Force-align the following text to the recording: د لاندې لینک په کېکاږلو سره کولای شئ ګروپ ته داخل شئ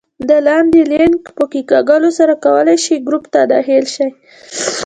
د 0.29 0.31
لاندې 0.47 0.81
لینک 0.91 1.21
په 1.37 1.43
کېکاږلو 1.51 2.09
سره 2.19 2.33
کولای 2.45 2.77
شئ 2.85 2.97
ګروپ 3.07 3.23
ته 3.33 3.39
داخل 3.53 3.83
شئ 3.93 4.09